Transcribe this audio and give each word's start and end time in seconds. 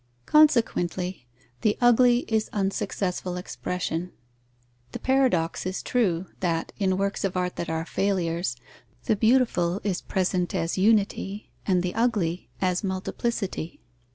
_Consequently, 0.25 1.27
the 1.61 1.77
ugly 1.79 2.25
is 2.27 2.49
unsuccessful 2.53 3.37
expression. 3.37 4.11
The 4.93 4.99
paradox 4.99 5.63
is 5.63 5.83
true, 5.83 6.25
that, 6.39 6.73
in 6.79 6.97
works 6.97 7.23
of 7.23 7.37
art 7.37 7.55
that 7.57 7.69
are 7.69 7.85
failures, 7.85 8.55
the 9.05 9.15
beautiful 9.15 9.79
is 9.83 10.01
present 10.01 10.55
as 10.55 10.75
unity 10.75 11.51
and 11.67 11.83
the 11.83 11.93
ugly 11.93 12.49
as 12.59 12.83
multiplicity. 12.83 13.79